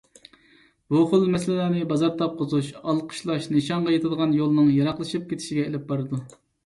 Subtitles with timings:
[0.93, 6.23] بۇخىل مەسىلىلەرنى بازار تاپقۇزۇش، ئالقىشلاش نىشانغا يېتىدىغان يولنىڭ يېراقلىشىپ كېتىشىگە ئېلىپ بارىدۇ.